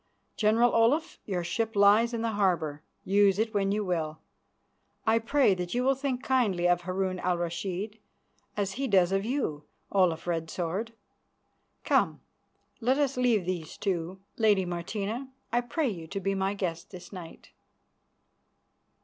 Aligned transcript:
General 0.35 0.73
Olaf, 0.73 1.19
your 1.25 1.43
ship 1.43 1.75
lies 1.75 2.11
in 2.11 2.23
the 2.23 2.31
harbour; 2.31 2.81
use 3.03 3.37
it 3.37 3.53
when 3.53 3.71
you 3.71 3.85
will. 3.85 4.17
I 5.05 5.19
pray 5.19 5.53
that 5.53 5.75
you 5.75 5.83
will 5.83 5.93
think 5.93 6.23
kindly 6.23 6.67
of 6.67 6.81
Harun 6.81 7.19
al 7.19 7.37
Rashid, 7.37 7.99
as 8.57 8.71
he 8.71 8.87
does 8.87 9.11
of 9.11 9.25
you, 9.25 9.63
Olaf 9.91 10.25
Red 10.25 10.49
Sword. 10.49 10.93
Come, 11.83 12.19
let 12.79 12.97
us 12.97 13.15
leave 13.15 13.45
these 13.45 13.77
two. 13.77 14.19
Lady 14.37 14.65
Martina, 14.65 15.29
I 15.51 15.61
pray 15.61 15.89
you 15.89 16.07
to 16.07 16.19
be 16.19 16.33
my 16.33 16.55
guest 16.55 16.89
this 16.89 17.13
night." 17.13 17.51